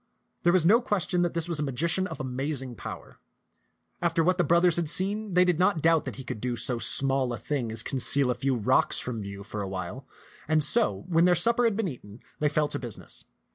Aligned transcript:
There 0.41 0.51
was 0.53 0.65
no 0.65 0.81
question 0.81 1.21
that 1.21 1.35
this 1.35 1.47
was 1.47 1.59
a 1.59 1.63
magician 1.63 2.07
of 2.07 2.19
amazing 2.19 2.73
power. 2.75 3.19
After 4.01 4.23
what 4.23 4.39
the 4.39 4.43
brothers 4.43 4.77
had 4.77 4.89
seen, 4.89 5.33
they 5.33 5.43
t^t 5.45 5.53
^xanU'm'8 5.53 5.57
t<xk 5.57 5.59
195 5.59 5.59
did 5.59 5.59
not 5.59 5.81
doubt 5.83 6.03
that 6.05 6.15
he 6.15 6.23
could 6.23 6.41
do 6.41 6.55
so 6.55 6.79
small 6.79 7.31
a 7.33 7.37
thing 7.37 7.71
as 7.71 7.83
conceal 7.83 8.31
a 8.31 8.33
few 8.33 8.55
rocks 8.55 8.97
from 8.97 9.21
view 9.21 9.43
for 9.43 9.61
a 9.61 9.67
while; 9.69 10.07
and 10.47 10.63
so, 10.63 11.03
when 11.07 11.25
their 11.25 11.35
supper 11.35 11.65
had 11.65 11.77
been 11.77 11.87
eaten, 11.87 12.19
they 12.39 12.49
fell 12.49 12.67
to 12.69 12.79
busi 12.79 12.97
ness. 12.97 13.25